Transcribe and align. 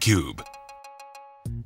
GameCube. 0.00 0.49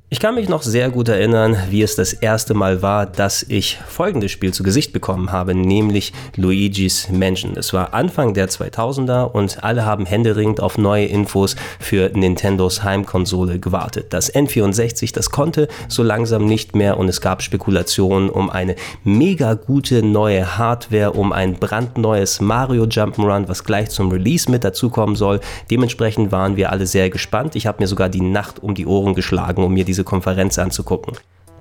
Ich 0.07 0.19
kann 0.19 0.35
mich 0.35 0.49
noch 0.49 0.61
sehr 0.61 0.91
gut 0.91 1.09
erinnern, 1.09 1.57
wie 1.71 1.81
es 1.81 1.95
das 1.95 2.13
erste 2.13 2.53
Mal 2.53 2.83
war, 2.83 3.07
dass 3.07 3.41
ich 3.41 3.79
folgendes 3.87 4.31
Spiel 4.31 4.53
zu 4.53 4.61
Gesicht 4.61 4.93
bekommen 4.93 5.31
habe, 5.31 5.55
nämlich 5.55 6.13
Luigi's 6.35 7.09
Mansion. 7.09 7.57
Es 7.57 7.73
war 7.73 7.95
Anfang 7.95 8.35
der 8.35 8.47
2000er 8.47 9.23
und 9.31 9.63
alle 9.63 9.83
haben 9.83 10.05
händeringend 10.05 10.61
auf 10.61 10.77
neue 10.77 11.05
Infos 11.05 11.55
für 11.79 12.11
Nintendos 12.13 12.83
Heimkonsole 12.83 13.57
gewartet. 13.57 14.13
Das 14.13 14.31
N64, 14.31 15.11
das 15.11 15.31
konnte 15.31 15.67
so 15.87 16.03
langsam 16.03 16.45
nicht 16.45 16.75
mehr 16.75 16.97
und 16.99 17.09
es 17.09 17.19
gab 17.19 17.41
Spekulationen 17.41 18.29
um 18.29 18.51
eine 18.51 18.75
mega 19.03 19.55
gute 19.55 20.03
neue 20.03 20.59
Hardware, 20.59 21.13
um 21.13 21.33
ein 21.33 21.55
brandneues 21.55 22.41
Mario 22.41 22.83
Jump'n'Run, 22.83 23.47
was 23.47 23.63
gleich 23.63 23.89
zum 23.89 24.11
Release 24.11 24.51
mit 24.51 24.63
dazukommen 24.63 25.15
soll. 25.15 25.39
Dementsprechend 25.71 26.31
waren 26.31 26.57
wir 26.57 26.71
alle 26.71 26.85
sehr 26.85 27.09
gespannt. 27.09 27.55
Ich 27.55 27.65
habe 27.65 27.81
mir 27.81 27.87
sogar 27.87 28.09
die 28.09 28.21
Nacht 28.21 28.61
um 28.61 28.75
die 28.75 28.85
Ohren 28.85 29.15
geschlagen, 29.15 29.63
um 29.63 29.73
mir 29.73 29.83
diese 29.95 30.03
Konferenz 30.03 30.59
anzugucken. 30.59 31.15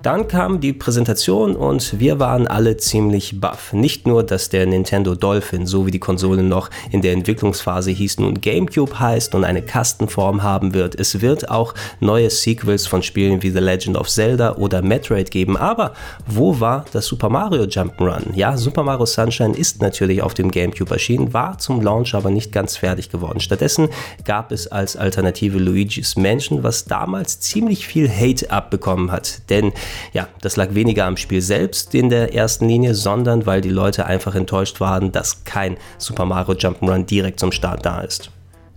Dann 0.05 0.29
kam 0.29 0.61
die 0.61 0.75
Präsentation 0.75 1.57
und 1.57 1.99
wir 1.99 2.21
waren 2.21 2.47
alle 2.47 2.77
ziemlich 2.77 3.41
baff. 3.41 3.73
Nicht 3.73 4.07
nur, 4.07 4.23
dass 4.23 4.51
der 4.51 4.67
Nintendo 4.67 5.15
Dolphin, 5.15 5.65
so 5.65 5.87
wie 5.87 5.91
die 5.91 5.99
Konsole 5.99 6.43
noch 6.43 6.69
in 6.91 7.01
der 7.01 7.15
Entwicklungsphase 7.15 7.91
hieß, 7.91 8.19
nun 8.19 8.39
GameCube 8.43 9.01
heißt 9.01 9.35
und 9.35 9.45
eine 9.45 9.63
Kastenform 9.63 10.43
haben 10.43 10.75
wird. 10.75 10.95
Es 11.01 11.23
wird 11.23 11.49
auch 11.49 11.73
neue 12.01 12.29
Sequels 12.29 12.87
von 12.87 13.03
Spielen 13.03 13.43
wie 13.43 13.49
The 13.49 13.61
Legend 13.61 13.97
of 13.97 14.11
Zelda 14.11 14.57
oder 14.57 14.83
Metroid 14.83 15.31
geben. 15.31 15.57
Aber 15.57 15.95
wo 16.27 16.61
war 16.61 16.85
das 16.93 17.07
Super 17.07 17.31
Mario 17.31 17.63
Jump'n'Run? 17.63 18.35
Ja, 18.35 18.59
Super 18.59 18.83
Mario 18.83 19.07
Sunshine 19.07 19.57
ist 19.57 19.81
natürlich 19.81 20.21
auf 20.21 20.35
dem 20.35 20.51
GameCube 20.51 20.93
erschienen, 20.93 21.33
war 21.33 21.57
zum 21.57 21.81
Launch 21.81 22.15
aber 22.15 22.29
nicht 22.29 22.53
ganz 22.53 22.77
fertig 22.77 23.09
geworden. 23.09 23.41
Stattdessen 23.41 23.89
gab 24.27 24.53
es 24.53 24.67
als 24.67 24.99
Alternative 24.99 25.57
Luigi's 25.57 26.15
Mansion, 26.17 26.63
was 26.63 26.85
damals 26.85 27.41
ziemlich 27.41 27.87
viel 27.87 28.11
Hate 28.11 28.51
abbekommen 28.51 29.11
hat. 29.11 29.49
Denn 29.49 29.73
ja, 30.12 30.28
das 30.41 30.56
lag 30.56 30.75
weniger 30.75 31.06
am 31.06 31.17
Spiel 31.17 31.41
selbst 31.41 31.95
in 31.95 32.09
der 32.09 32.34
ersten 32.34 32.69
Linie, 32.69 32.95
sondern 32.95 33.47
weil 33.47 33.61
die 33.61 33.70
Leute 33.70 34.06
einfach 34.06 34.34
enttäuscht 34.34 34.81
waren, 34.81 35.12
dass 35.12 35.45
kein 35.45 35.77
Super 35.98 36.25
Mario 36.25 36.55
Jump'n'Run 36.55 37.05
direkt 37.05 37.41
zum 37.41 37.53
Start 37.53 37.84
da 37.84 38.01
ist. 38.01 38.31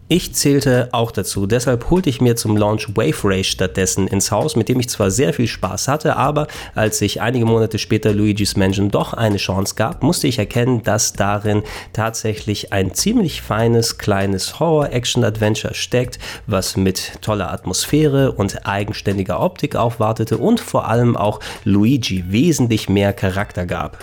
Ich 0.10 0.34
zählte 0.34 0.88
auch 0.94 1.12
dazu, 1.12 1.48
deshalb 1.48 1.90
holte 1.90 2.10
ich 2.10 2.22
mir 2.22 2.38
zum 2.38 2.56
Launch 2.56 2.96
Wave 2.96 3.26
Race 3.26 3.48
stattdessen 3.48 4.08
ins 4.08 4.32
Haus, 4.32 4.56
mit 4.56 4.70
dem 4.70 4.80
ich 4.80 4.88
zwar 4.88 5.12
sehr 5.12 5.34
viel 5.34 5.48
Spaß 5.48 5.90
hatte, 5.90 6.16
aber 6.16 6.48
als 6.76 7.02
ich 7.02 7.20
einige 7.20 7.46
Monate 7.46 7.78
später 7.78 8.14
Luigi's 8.14 8.56
Mansion 8.56 8.90
doch 8.90 9.12
eine 9.12 9.36
Chance 9.36 9.76
gab, 9.76 10.04
musste 10.04 10.30
ich 10.30 10.40
erkennen, 10.40 10.82
dass 10.82 11.12
darin 11.12 11.62
tatsächlich 11.92 12.72
ein 12.72 12.94
ziemlich 12.94 13.42
feines 13.42 13.98
kleines 13.98 14.62
Horror-Action-Adventure 14.62 15.74
steckt, 15.74 16.20
was 16.46 16.78
mit 16.78 17.22
toller 17.22 17.52
Atmosphäre 17.52 18.32
und 18.32 18.66
eigenständiger 18.66 19.42
Optik 19.42 19.76
aufwartete 19.76 20.38
und 20.38 20.62
vor 20.62 20.88
allem 20.88 21.18
auch 21.18 21.42
Luigi 21.66 22.32
wesentlich 22.32 22.88
mehr 22.88 23.12
Charakter 23.12 23.66
gab. 23.66 23.98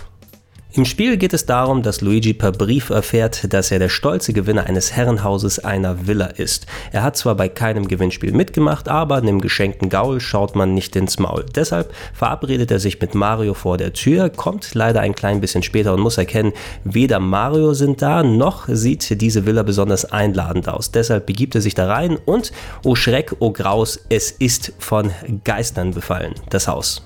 Im 0.77 0.85
Spiel 0.85 1.17
geht 1.17 1.33
es 1.33 1.47
darum, 1.47 1.85
dass 1.85 2.01
Luigi 2.01 2.35
per 2.35 2.51
Brief 2.51 2.91
erfährt, 2.91 3.53
dass 3.53 3.71
er 3.71 3.79
der 3.79 3.89
stolze 3.89 4.33
Gewinner 4.33 4.67
eines 4.67 4.91
Herrenhauses 4.91 5.61
einer 5.61 6.09
Villa 6.09 6.27
ist. 6.27 6.67
Er 6.91 7.05
hat 7.05 7.17
zwar 7.17 7.37
bei 7.37 7.49
keinem 7.49 7.87
Gewinnspiel 7.87 8.33
mitgemacht, 8.33 8.89
aber 8.89 9.15
einem 9.15 9.41
geschenkten 9.41 9.89
Gaul 9.89 10.19
schaut 10.19 10.57
man 10.57 10.75
nicht 10.75 10.97
ins 10.97 11.21
Maul. 11.21 11.47
Deshalb 11.55 11.95
verabredet 12.13 12.73
er 12.73 12.81
sich 12.81 13.01
mit 13.01 13.15
Mario 13.15 13.55
vor 13.55 13.77
der 13.77 13.93
Tür, 13.93 14.31
kommt 14.31 14.75
leider 14.75 15.01
ein 15.01 15.15
klein 15.15 15.41
bisschen 15.41 15.63
später 15.63 15.95
und 15.95 16.01
muss 16.01 16.19
erkennen, 16.19 16.53
weder 16.83 17.21
Mario 17.21 17.73
sind 17.73 18.03
da, 18.03 18.25
noch 18.25 18.65
sieht 18.67 19.21
diese 19.21 19.47
Villa 19.47 19.63
besonders 19.63 20.05
einladend 20.07 20.69
aus. 20.69 20.91
Deshalb 20.91 21.27
begibt 21.27 21.55
er 21.55 21.61
sich 21.61 21.77
da 21.77 21.87
rein 21.87 22.19
und, 22.25 22.51
oh 22.83 22.97
Schreck, 22.97 23.37
oh 23.39 23.53
Graus, 23.53 24.01
es 24.09 24.33
ist 24.33 24.73
von 24.81 25.13
Geistern 25.45 25.93
befallen, 25.93 26.35
das 26.51 26.67
Haus. 26.67 27.01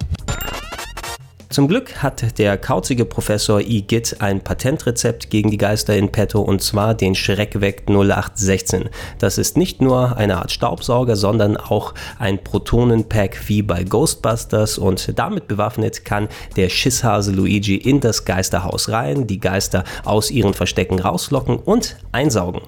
Zum 1.51 1.67
Glück 1.67 2.03
hat 2.03 2.39
der 2.39 2.59
kauzige 2.59 3.07
Professor 3.07 3.61
Igitt 3.61 4.17
ein 4.21 4.43
Patentrezept 4.43 5.31
gegen 5.31 5.51
die 5.51 5.57
Geister 5.57 5.97
in 5.97 6.13
petto 6.13 6.43
und 6.43 6.63
zwar 6.63 6.95
den 6.95 7.15
Schreckweg 7.15 7.85
0816. 7.89 8.91
Das 9.19 9.39
ist 9.39 9.57
nicht 9.57 9.81
nur 9.81 10.19
eine 10.19 10.37
Art 10.37 10.53
Staubsauger, 10.53 11.17
sondern 11.17 11.57
auch 11.57 11.95
ein 12.19 12.45
Protonenpack 12.45 13.49
wie 13.49 13.63
bei 13.63 13.83
Ghostbusters 13.83 14.77
und 14.77 15.19
damit 15.19 15.49
bewaffnet 15.49 16.05
kann 16.05 16.29
der 16.57 16.69
Schisshase 16.69 17.33
Luigi 17.33 17.77
in 17.77 18.01
das 18.01 18.27
Geisterhaus 18.27 18.91
rein, 18.91 19.27
die 19.27 19.41
Geister 19.41 19.85
aus 20.05 20.31
ihren 20.31 20.53
Verstecken 20.53 21.01
rauslocken 21.01 21.57
und 21.57 21.97
einsaugen. 22.13 22.61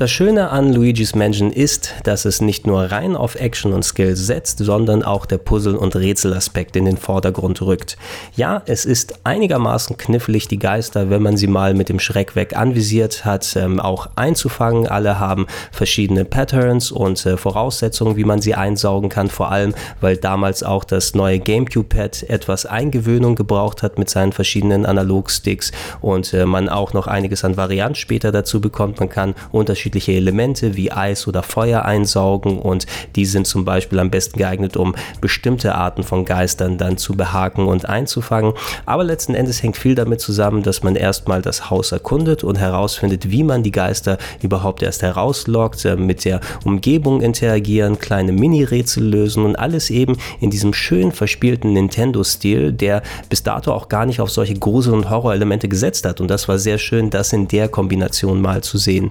Das 0.00 0.10
Schöne 0.10 0.48
an 0.48 0.72
Luigi's 0.72 1.14
Mansion 1.14 1.52
ist, 1.52 1.92
dass 2.04 2.24
es 2.24 2.40
nicht 2.40 2.66
nur 2.66 2.84
rein 2.84 3.14
auf 3.14 3.34
Action 3.34 3.74
und 3.74 3.82
Skill 3.82 4.16
setzt, 4.16 4.56
sondern 4.56 5.02
auch 5.02 5.26
der 5.26 5.36
Puzzle- 5.36 5.76
und 5.76 5.94
Rätselaspekt 5.94 6.74
in 6.76 6.86
den 6.86 6.96
Vordergrund 6.96 7.60
rückt. 7.60 7.98
Ja, 8.34 8.62
es 8.64 8.86
ist 8.86 9.26
einigermaßen 9.26 9.98
knifflig, 9.98 10.48
die 10.48 10.58
Geister, 10.58 11.10
wenn 11.10 11.20
man 11.20 11.36
sie 11.36 11.48
mal 11.48 11.74
mit 11.74 11.90
dem 11.90 12.00
Schreck 12.00 12.34
weg 12.34 12.56
anvisiert 12.56 13.26
hat, 13.26 13.54
ähm, 13.56 13.78
auch 13.78 14.08
einzufangen. 14.16 14.86
Alle 14.86 15.18
haben 15.18 15.46
verschiedene 15.70 16.24
Patterns 16.24 16.90
und 16.90 17.26
äh, 17.26 17.36
Voraussetzungen, 17.36 18.16
wie 18.16 18.24
man 18.24 18.40
sie 18.40 18.54
einsaugen 18.54 19.10
kann, 19.10 19.28
vor 19.28 19.52
allem, 19.52 19.74
weil 20.00 20.16
damals 20.16 20.62
auch 20.62 20.84
das 20.84 21.14
neue 21.14 21.40
GameCube-Pad 21.40 22.22
etwas 22.30 22.64
Eingewöhnung 22.64 23.34
gebraucht 23.34 23.82
hat 23.82 23.98
mit 23.98 24.08
seinen 24.08 24.32
verschiedenen 24.32 24.86
Analogsticks 24.86 25.72
und 26.00 26.32
äh, 26.32 26.46
man 26.46 26.70
auch 26.70 26.94
noch 26.94 27.06
einiges 27.06 27.44
an 27.44 27.58
Varianten 27.58 27.96
später 27.96 28.32
dazu 28.32 28.62
bekommt. 28.62 28.98
Man 28.98 29.10
kann 29.10 29.34
unterschiedliche 29.52 29.89
unterschiedliche 29.90 30.12
Elemente 30.12 30.76
wie 30.76 30.92
Eis 30.92 31.26
oder 31.26 31.42
Feuer 31.42 31.84
einsaugen 31.84 32.60
und 32.60 32.86
die 33.16 33.26
sind 33.26 33.46
zum 33.46 33.64
Beispiel 33.64 33.98
am 33.98 34.10
besten 34.10 34.38
geeignet, 34.38 34.76
um 34.76 34.94
bestimmte 35.20 35.74
Arten 35.74 36.04
von 36.04 36.24
Geistern 36.24 36.78
dann 36.78 36.96
zu 36.96 37.14
behaken 37.14 37.66
und 37.66 37.88
einzufangen. 37.88 38.52
Aber 38.86 39.02
letzten 39.02 39.34
Endes 39.34 39.62
hängt 39.62 39.76
viel 39.76 39.96
damit 39.96 40.20
zusammen, 40.20 40.62
dass 40.62 40.84
man 40.84 40.94
erstmal 40.94 41.42
das 41.42 41.70
Haus 41.70 41.90
erkundet 41.90 42.44
und 42.44 42.56
herausfindet, 42.56 43.30
wie 43.30 43.42
man 43.42 43.64
die 43.64 43.72
Geister 43.72 44.18
überhaupt 44.42 44.82
erst 44.82 45.02
herauslockt, 45.02 45.84
äh, 45.84 45.96
mit 45.96 46.24
der 46.24 46.40
Umgebung 46.64 47.20
interagieren, 47.20 47.98
kleine 47.98 48.30
Mini-Rätsel 48.30 49.04
lösen 49.04 49.44
und 49.44 49.56
alles 49.56 49.90
eben 49.90 50.16
in 50.40 50.50
diesem 50.50 50.72
schön 50.72 51.10
verspielten 51.10 51.72
Nintendo-Stil, 51.72 52.72
der 52.72 53.02
bis 53.28 53.42
dato 53.42 53.72
auch 53.72 53.88
gar 53.88 54.06
nicht 54.06 54.20
auf 54.20 54.30
solche 54.30 54.54
Grusel- 54.54 54.94
und 54.94 55.10
Horrorelemente 55.10 55.68
gesetzt 55.68 56.04
hat. 56.04 56.20
Und 56.20 56.28
das 56.28 56.46
war 56.46 56.58
sehr 56.58 56.78
schön, 56.78 57.10
das 57.10 57.32
in 57.32 57.48
der 57.48 57.68
Kombination 57.68 58.40
mal 58.40 58.62
zu 58.62 58.78
sehen. 58.78 59.10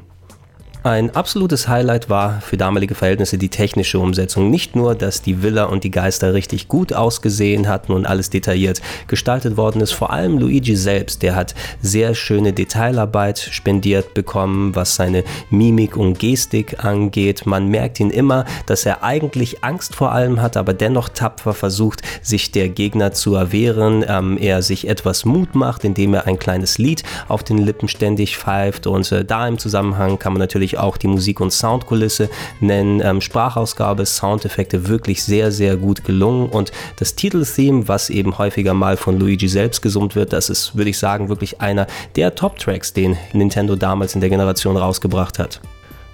Ein 0.89 1.15
absolutes 1.15 1.67
Highlight 1.67 2.09
war 2.09 2.41
für 2.41 2.57
damalige 2.57 2.95
Verhältnisse 2.95 3.37
die 3.37 3.49
technische 3.49 3.99
Umsetzung. 3.99 4.49
Nicht 4.49 4.75
nur, 4.75 4.95
dass 4.95 5.21
die 5.21 5.43
Villa 5.43 5.65
und 5.65 5.83
die 5.83 5.91
Geister 5.91 6.33
richtig 6.33 6.67
gut 6.67 6.93
ausgesehen 6.93 7.67
hatten 7.67 7.91
und 7.91 8.07
alles 8.07 8.31
detailliert 8.31 8.81
gestaltet 9.05 9.55
worden 9.55 9.81
ist, 9.81 9.91
vor 9.91 10.11
allem 10.11 10.39
Luigi 10.39 10.75
selbst, 10.75 11.21
der 11.21 11.35
hat 11.35 11.53
sehr 11.79 12.15
schöne 12.15 12.53
Detailarbeit 12.53 13.37
spendiert 13.37 14.15
bekommen, 14.15 14.73
was 14.75 14.95
seine 14.95 15.23
Mimik 15.51 15.95
und 15.95 16.17
Gestik 16.17 16.83
angeht. 16.83 17.45
Man 17.45 17.67
merkt 17.67 17.99
ihn 17.99 18.09
immer, 18.09 18.45
dass 18.65 18.83
er 18.83 19.03
eigentlich 19.03 19.63
Angst 19.63 19.93
vor 19.93 20.11
allem 20.11 20.41
hat, 20.41 20.57
aber 20.57 20.73
dennoch 20.73 21.09
tapfer 21.09 21.53
versucht, 21.53 22.01
sich 22.23 22.49
der 22.51 22.67
Gegner 22.67 23.11
zu 23.11 23.35
erwehren. 23.35 24.03
Ähm, 24.07 24.39
er 24.39 24.63
sich 24.63 24.87
etwas 24.87 25.23
Mut 25.23 25.53
macht, 25.53 25.83
indem 25.83 26.15
er 26.15 26.25
ein 26.25 26.39
kleines 26.39 26.79
Lied 26.79 27.03
auf 27.27 27.43
den 27.43 27.59
Lippen 27.59 27.87
ständig 27.87 28.39
pfeift 28.39 28.87
und 28.87 29.11
äh, 29.11 29.23
da 29.23 29.47
im 29.47 29.59
Zusammenhang 29.59 30.17
kann 30.17 30.33
man 30.33 30.39
natürlich 30.39 30.78
auch 30.79 30.97
die 30.97 31.07
Musik- 31.07 31.39
und 31.39 31.51
Soundkulisse 31.51 32.29
nennen. 32.59 33.01
Ähm, 33.03 33.21
Sprachausgabe, 33.21 34.05
Soundeffekte 34.05 34.87
wirklich 34.87 35.23
sehr, 35.23 35.51
sehr 35.51 35.77
gut 35.77 36.03
gelungen 36.03 36.49
und 36.49 36.71
das 36.97 37.15
Titeltheme, 37.15 37.87
was 37.87 38.09
eben 38.09 38.37
häufiger 38.37 38.73
mal 38.73 38.97
von 38.97 39.19
Luigi 39.19 39.47
selbst 39.47 39.81
gesummt 39.81 40.15
wird, 40.15 40.33
das 40.33 40.49
ist, 40.49 40.75
würde 40.75 40.89
ich 40.89 40.97
sagen, 40.97 41.29
wirklich 41.29 41.61
einer 41.61 41.87
der 42.15 42.35
Top-Tracks, 42.35 42.93
den 42.93 43.17
Nintendo 43.33 43.75
damals 43.75 44.15
in 44.15 44.21
der 44.21 44.29
Generation 44.29 44.77
rausgebracht 44.77 45.39
hat. 45.39 45.61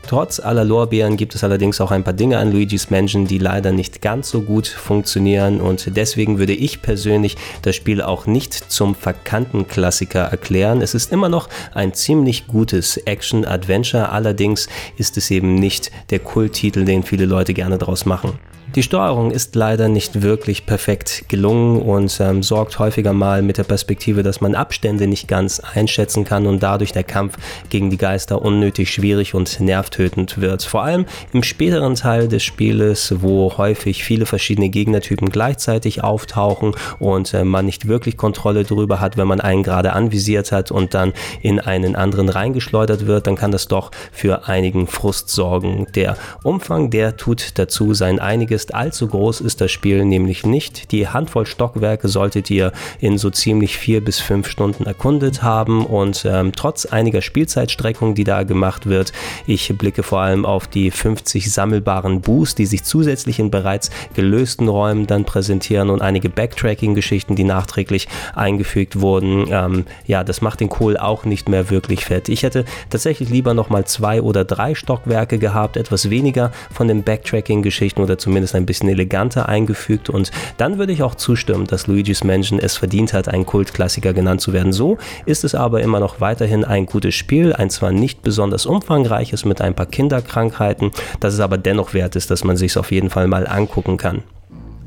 Trotz 0.08 0.40
aller 0.40 0.64
Lorbeeren 0.64 1.18
gibt 1.18 1.34
es 1.34 1.44
allerdings 1.44 1.82
auch 1.82 1.90
ein 1.90 2.04
paar 2.04 2.14
Dinge 2.14 2.38
an 2.38 2.52
Luigi's 2.52 2.92
Mansion, 2.92 3.26
die 3.26 3.40
leider 3.40 3.72
nicht 3.72 4.04
ganz 4.04 4.30
so 4.30 4.42
gut 4.42 4.68
funktionieren 4.68 5.60
und 5.60 5.98
deswegen 5.98 6.38
würde 6.38 6.54
ich 6.54 6.84
persönlich 6.84 7.38
das 7.64 7.76
Spiel 7.76 8.04
auch 8.04 8.28
nicht 8.28 8.54
zum 8.54 8.94
verkannten 8.94 9.68
Klassiker 9.68 10.22
erklären. 10.22 10.82
Es 10.84 10.94
ist 10.94 11.12
immer 11.12 11.28
noch 11.28 11.50
ein 11.74 11.96
ziemlich 11.96 12.46
gutes 12.46 12.98
Action-Adventure, 12.98 14.10
allerdings 14.10 14.70
ist 14.96 15.18
es 15.18 15.32
eben 15.32 15.56
nicht 15.56 15.92
der 16.12 16.20
Kulttitel, 16.20 16.86
den 16.86 17.02
viele 17.02 17.26
Leute 17.26 17.56
gerne 17.56 17.80
draus 17.80 18.06
machen. 18.06 18.38
Die 18.76 18.84
Steuerung 18.84 19.32
ist 19.32 19.56
leider 19.56 19.88
nicht 19.88 20.22
wirklich 20.22 20.66
perfekt 20.66 21.30
gelungen 21.30 21.82
und 21.82 22.20
ähm, 22.20 22.44
sorgt 22.44 22.78
häufiger 22.78 23.14
mal 23.14 23.42
mit 23.42 23.58
der 23.58 23.64
Perspektive, 23.64 24.22
dass 24.22 24.42
man 24.42 24.54
Abstände 24.54 25.08
nicht 25.08 25.30
ganz 25.30 25.62
einschätzen 25.62 26.26
kann 26.26 26.46
und 26.46 26.62
dadurch 26.62 26.92
der 26.92 27.06
Kampf 27.06 27.38
gegen 27.70 27.90
die 27.90 27.96
Geister 27.96 28.42
unnötig 28.42 28.92
schwierig 28.92 29.34
und 29.34 29.62
nervtötend 29.62 30.42
wird. 30.42 30.64
Vor 30.64 30.84
allem 30.84 31.06
im 31.32 31.42
späteren 31.42 31.96
Teil 31.96 32.28
des 32.28 32.44
Spieles, 32.44 33.16
wo 33.22 33.58
häufig 33.58 34.04
viele 34.04 34.26
verschiedene 34.26 34.68
Gegnertypen 34.68 35.30
gleichzeitig 35.30 36.04
auftauchen 36.04 36.76
und 37.00 37.34
äh, 37.34 37.46
man 37.46 37.66
nicht 37.66 37.88
wirklich 37.88 38.18
Kontrolle 38.18 38.66
darüber 38.66 39.00
hat, 39.00 39.16
wenn 39.16 39.28
man 39.30 39.40
einen 39.40 39.64
gerade 39.64 39.94
anvisiert 39.94 40.52
hat 40.52 40.72
und 40.72 40.94
dann 40.94 41.14
in 41.42 41.62
einen 41.62 41.96
anderen 41.96 42.28
reingeschleudert 42.28 43.08
wird, 43.08 43.26
dann 43.26 43.38
kann 43.38 43.52
das 43.52 43.70
doch 43.70 43.92
für 44.12 44.50
einigen 44.50 44.86
Frust 44.88 45.30
sorgen. 45.30 45.88
Der 45.96 46.18
Umfang, 46.44 46.90
der 46.90 47.16
tut 47.16 47.58
dazu 47.58 47.94
sein 47.94 48.20
einiges 48.20 48.65
ist, 48.66 48.74
allzu 48.74 49.08
groß 49.08 49.42
ist 49.42 49.62
das 49.62 49.72
Spiel 49.72 50.06
nämlich 50.06 50.46
nicht. 50.46 50.92
Die 50.92 51.08
Handvoll 51.08 51.46
Stockwerke 51.46 52.08
solltet 52.08 52.50
ihr 52.50 52.72
in 53.00 53.18
so 53.18 53.30
ziemlich 53.30 53.78
vier 53.78 54.04
bis 54.04 54.20
fünf 54.20 54.50
Stunden 54.50 54.86
erkundet 54.86 55.44
haben 55.44 55.86
und 55.86 56.26
ähm, 56.28 56.52
trotz 56.56 56.86
einiger 56.86 57.22
Spielzeitstreckung, 57.22 58.16
die 58.16 58.24
da 58.24 58.44
gemacht 58.44 58.88
wird, 58.88 59.12
ich 59.46 59.72
blicke 59.78 60.02
vor 60.02 60.22
allem 60.22 60.46
auf 60.46 60.68
die 60.68 60.90
50 60.90 61.52
sammelbaren 61.52 62.22
Boos, 62.22 62.56
die 62.56 62.66
sich 62.66 62.84
zusätzlich 62.84 63.40
in 63.40 63.52
bereits 63.52 63.92
gelösten 64.16 64.68
Räumen 64.68 65.06
dann 65.06 65.26
präsentieren 65.26 65.90
und 65.90 66.02
einige 66.02 66.30
Backtracking-Geschichten, 66.30 67.36
die 67.36 67.44
nachträglich 67.44 68.08
eingefügt 68.34 69.00
wurden. 69.00 69.46
Ähm, 69.50 69.86
ja, 70.08 70.24
das 70.24 70.42
macht 70.42 70.60
den 70.60 70.70
Kohl 70.70 70.98
auch 70.98 71.26
nicht 71.26 71.50
mehr 71.50 71.70
wirklich 71.70 72.06
fett. 72.06 72.30
Ich 72.30 72.44
hätte 72.44 72.66
tatsächlich 72.90 73.30
lieber 73.30 73.54
nochmal 73.54 73.86
zwei 73.86 74.22
oder 74.22 74.44
drei 74.44 74.74
Stockwerke 74.74 75.38
gehabt, 75.38 75.78
etwas 75.78 76.10
weniger 76.10 76.52
von 76.72 76.88
den 76.88 77.04
Backtracking-Geschichten 77.04 78.02
oder 78.02 78.18
zumindest 78.18 78.45
ein 78.54 78.66
bisschen 78.66 78.90
eleganter 78.90 79.50
eingefügt 79.50 80.10
und 80.10 80.32
dann 80.58 80.78
würde 80.78 80.94
ich 80.94 81.02
auch 81.02 81.16
zustimmen, 81.16 81.66
dass 81.66 81.88
Luigi's 81.88 82.24
Mansion 82.24 82.60
es 82.60 82.78
verdient 82.78 83.14
hat, 83.14 83.30
ein 83.30 83.46
Kultklassiker 83.46 84.14
genannt 84.14 84.42
zu 84.42 84.54
werden. 84.54 84.74
So 84.74 84.98
ist 85.26 85.44
es 85.44 85.56
aber 85.56 85.82
immer 85.82 86.00
noch 86.00 86.22
weiterhin 86.22 86.66
ein 86.66 86.86
gutes 86.86 87.16
Spiel, 87.16 87.54
ein 87.54 87.70
zwar 87.70 87.92
nicht 87.92 88.22
besonders 88.22 88.66
umfangreiches 88.66 89.46
mit 89.46 89.62
ein 89.62 89.74
paar 89.74 89.86
Kinderkrankheiten, 89.86 90.92
das 91.20 91.34
es 91.34 91.40
aber 91.40 91.58
dennoch 91.58 91.94
wert 91.94 92.16
ist, 92.16 92.30
dass 92.30 92.44
man 92.44 92.58
sich 92.58 92.78
auf 92.78 92.92
jeden 92.92 93.10
Fall 93.10 93.28
mal 93.28 93.48
angucken 93.48 93.98
kann. 93.98 94.24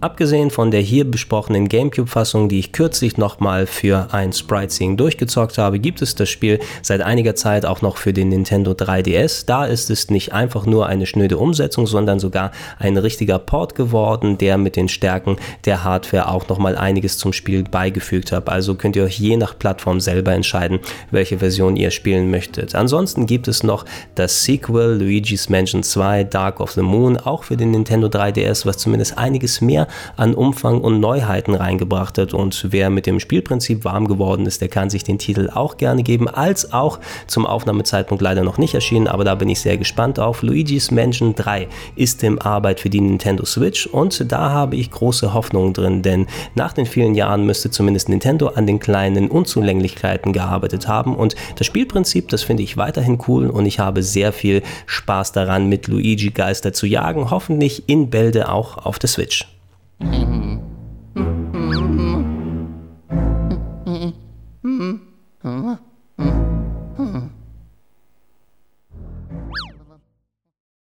Abgesehen 0.01 0.51
von 0.51 0.71
der 0.71 0.81
hier 0.81 1.11
besprochenen 1.11 1.69
GameCube-Fassung, 1.69 2.49
die 2.49 2.61
ich 2.61 2.71
kürzlich 2.71 3.17
nochmal 3.17 3.67
für 3.67 4.07
ein 4.13 4.33
Sprite-Seeing 4.33 4.97
durchgezockt 4.97 5.59
habe, 5.59 5.81
gibt 5.81 6.03
es 6.03 6.15
das 6.15 6.29
Spiel 6.29 6.61
seit 6.83 7.01
einiger 7.01 7.35
Zeit 7.35 7.67
auch 7.67 7.83
noch 7.83 7.97
für 7.97 8.13
den 8.13 8.29
Nintendo 8.29 8.75
3DS. 8.75 9.45
Da 9.47 9.65
ist 9.65 9.91
es 9.91 10.09
nicht 10.09 10.33
einfach 10.33 10.67
nur 10.67 10.87
eine 10.87 11.05
schnöde 11.05 11.37
Umsetzung, 11.37 11.89
sondern 11.89 12.21
sogar 12.21 12.53
ein 12.79 12.97
richtiger 12.97 13.41
Port 13.41 13.75
geworden, 13.75 14.39
der 14.39 14.57
mit 14.57 14.77
den 14.77 14.89
Stärken 14.89 15.37
der 15.65 15.83
Hardware 15.83 16.31
auch 16.31 16.47
nochmal 16.47 16.77
einiges 16.77 17.19
zum 17.19 17.33
Spiel 17.33 17.65
beigefügt 17.65 18.31
hat. 18.31 18.49
Also 18.49 18.77
könnt 18.77 18.95
ihr 18.95 19.03
euch 19.03 19.19
je 19.19 19.37
nach 19.37 19.59
Plattform 19.59 19.99
selber 19.99 20.31
entscheiden, 20.33 20.79
welche 21.11 21.39
Version 21.41 21.75
ihr 21.75 21.91
spielen 21.91 22.31
möchtet. 22.31 22.77
Ansonsten 22.77 23.27
gibt 23.27 23.49
es 23.49 23.65
noch 23.65 23.85
das 24.15 24.45
Sequel 24.45 24.97
Luigi's 25.01 25.49
Mansion 25.49 25.83
2 25.83 26.23
Dark 26.23 26.61
of 26.61 26.71
the 26.71 26.83
Moon, 26.83 27.17
auch 27.17 27.43
für 27.43 27.57
den 27.57 27.73
Nintendo 27.73 28.07
3DS, 28.07 28.65
was 28.65 28.79
zumindest 28.79 29.19
einiges 29.19 29.61
mehr 29.61 29.88
an 30.17 30.35
Umfang 30.35 30.81
und 30.81 31.01
Neuheiten 31.01 31.55
reingebracht 31.55 32.19
hat. 32.19 32.35
Und 32.35 32.67
wer 32.71 32.91
mit 32.91 33.07
dem 33.07 33.21
Spielprinzip 33.21 33.85
warm 33.85 34.09
geworden 34.09 34.47
ist, 34.47 34.61
der 34.61 34.69
kann 34.69 34.91
sich 34.91 35.05
den 35.05 35.19
Titel 35.19 35.51
auch 35.53 35.77
gerne 35.77 36.03
geben, 36.03 36.29
als 36.29 36.73
auch 36.73 36.99
zum 37.27 37.47
Aufnahmezeitpunkt 37.47 38.23
leider 38.23 38.45
noch 38.45 38.59
nicht 38.59 38.75
erschienen, 38.75 39.09
aber 39.09 39.25
da 39.25 39.35
bin 39.35 39.49
ich 39.49 39.61
sehr 39.61 39.77
gespannt 39.77 40.19
auf. 40.19 40.43
Luigi's 40.43 40.91
Mansion 40.91 41.35
3 41.35 41.69
ist 41.97 42.23
in 42.23 42.41
Arbeit 42.41 42.81
für 42.81 42.91
die 42.91 43.01
Nintendo 43.01 43.45
Switch 43.45 43.87
und 43.87 44.31
da 44.31 44.51
habe 44.51 44.77
ich 44.77 44.91
große 44.91 45.35
Hoffnungen 45.35 45.73
drin, 45.73 46.03
denn 46.03 46.27
nach 46.55 46.73
den 46.73 46.87
vielen 46.87 47.15
Jahren 47.15 47.47
müsste 47.47 47.71
zumindest 47.71 48.09
Nintendo 48.09 48.49
an 48.49 48.67
den 48.67 48.79
kleinen 48.79 49.29
Unzulänglichkeiten 49.31 50.33
gearbeitet 50.33 50.89
haben 50.89 51.15
und 51.15 51.35
das 51.57 51.67
Spielprinzip, 51.67 52.29
das 52.29 52.43
finde 52.43 52.63
ich 52.63 52.77
weiterhin 52.77 53.19
cool 53.29 53.49
und 53.51 53.67
ich 53.67 53.79
habe 53.79 54.03
sehr 54.03 54.33
viel 54.33 54.63
Spaß 54.87 55.33
daran, 55.33 55.69
mit 55.69 55.89
Luigi 55.89 56.31
Geister 56.31 56.73
zu 56.73 56.87
jagen, 56.87 57.31
hoffentlich 57.31 57.89
in 57.89 58.11
Bälde 58.11 58.51
auch 58.51 58.79
auf 58.79 58.99
der 58.99 59.09
Switch. 59.09 59.58
Mm-hmm. 60.01 60.38